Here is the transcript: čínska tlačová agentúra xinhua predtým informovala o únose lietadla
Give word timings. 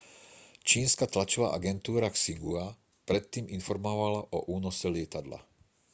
čínska 0.69 1.05
tlačová 1.13 1.47
agentúra 1.57 2.09
xinhua 2.21 2.65
predtým 3.07 3.45
informovala 3.57 4.19
o 4.37 4.49
únose 4.57 4.87
lietadla 4.95 5.37